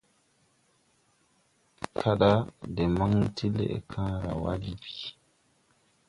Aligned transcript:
Kããɗa 1.97 2.31
de 2.75 2.83
maŋ 2.97 3.13
ti 3.35 3.45
Lɛʼkããwa 3.57 4.51
de 4.61 4.69
bìi. 4.81 5.07